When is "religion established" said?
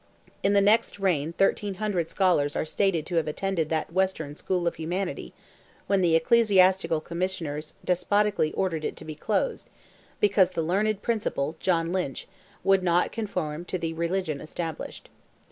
13.93-15.07